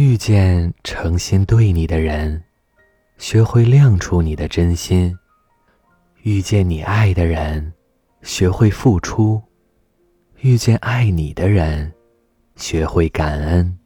[0.00, 2.42] 遇见诚心对你的人，
[3.18, 5.14] 学会亮出你的真心；
[6.22, 7.70] 遇见你爱的人，
[8.22, 9.38] 学会付出；
[10.38, 11.92] 遇见爱你的人，
[12.56, 13.78] 学会感恩。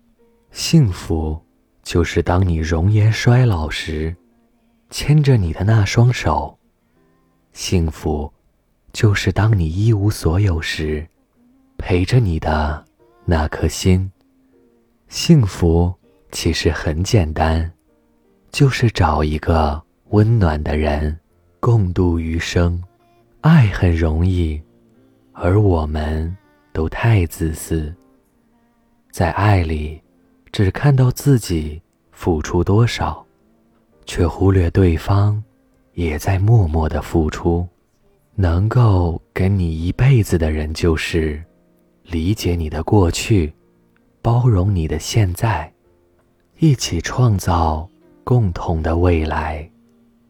[0.52, 1.44] 幸福，
[1.82, 4.14] 就是当你容颜衰老时，
[4.90, 6.56] 牵着你的那双手；
[7.52, 8.32] 幸福，
[8.92, 11.04] 就是当你一无所有时，
[11.76, 12.84] 陪着你的
[13.24, 14.08] 那颗心。
[15.08, 15.92] 幸福
[16.34, 17.72] 其实很简单，
[18.50, 19.80] 就是找一个
[20.10, 21.16] 温暖的人，
[21.60, 22.82] 共度余生。
[23.40, 24.60] 爱很容易，
[25.32, 26.36] 而我们
[26.72, 27.94] 都太自私，
[29.12, 30.02] 在爱里
[30.50, 31.80] 只看到自己
[32.10, 33.24] 付出多少，
[34.04, 35.40] 却忽略对方
[35.92, 37.66] 也在默默的付出。
[38.34, 41.40] 能够跟你一辈子的人，就是
[42.02, 43.54] 理解你的过去。
[44.20, 45.70] 包容你的现在，
[46.58, 47.88] 一起创造
[48.22, 49.68] 共同的未来。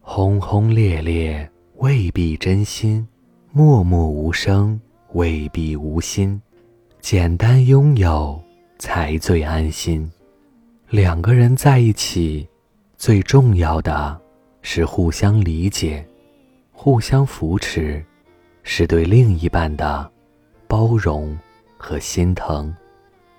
[0.01, 3.07] 轰轰烈烈未必真心，
[3.53, 4.81] 默默无声
[5.13, 6.41] 未必无心。
[7.01, 8.43] 简单拥有
[8.79, 10.11] 才最安心。
[10.89, 12.49] 两个人在一起，
[12.97, 14.19] 最重要的
[14.63, 16.07] 是互相理解、
[16.73, 18.05] 互相扶持，
[18.63, 20.11] 是对另一半的
[20.67, 21.39] 包容
[21.77, 22.75] 和心疼。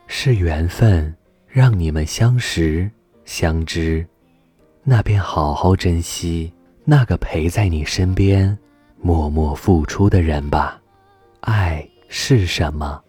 [0.08, 1.11] 是缘分
[1.56, 2.92] 让你们相识
[3.23, 4.06] 相知，
[4.84, 6.52] 那便好好珍惜
[6.84, 8.58] 那个陪在你身边、
[9.00, 10.81] 默默付出的人吧。
[11.39, 13.02] 爱是什么？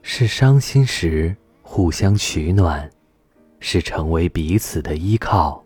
[0.00, 2.88] 是伤心时互相取暖，
[3.58, 5.60] 是成为彼此的依靠，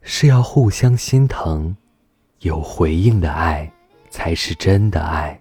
[0.00, 1.76] 是要互相心疼，
[2.40, 3.70] 有回应的爱
[4.08, 5.38] 才是真的爱。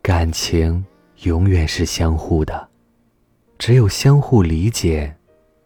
[0.00, 0.82] 感情
[1.24, 2.66] 永远是相互的。
[3.58, 5.14] 只有相互理解，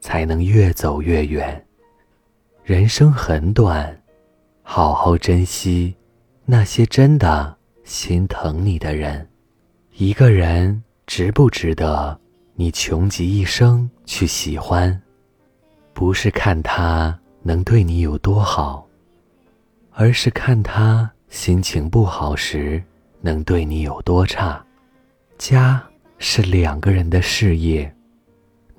[0.05, 1.65] 才能越走越远。
[2.63, 3.99] 人生很短，
[4.63, 5.95] 好好珍惜
[6.45, 9.27] 那些真的心疼你的人。
[9.95, 12.21] 一个人值不值得
[12.55, 15.01] 你穷极一生去喜欢，
[15.95, 18.87] 不是看他能对你有多好，
[19.91, 22.83] 而是看他心情不好时
[23.23, 24.63] 能对你有多差。
[25.39, 25.83] 家。
[26.19, 27.93] 是两个人的事业，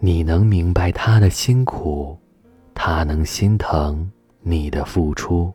[0.06, 2.16] 你能明白他的辛苦，
[2.76, 4.08] 他能心疼
[4.42, 5.52] 你的付出。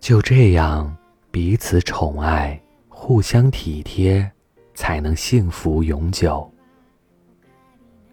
[0.00, 0.92] 就这样
[1.30, 4.28] 彼此宠爱，互相体贴，
[4.74, 6.52] 才能幸福永久。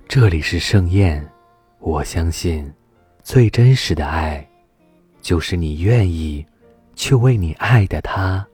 [0.07, 1.27] 这里是盛宴，
[1.79, 2.71] 我相信，
[3.23, 4.47] 最真实的爱，
[5.23, 6.45] 就是你愿意
[6.93, 8.47] 去为你爱的他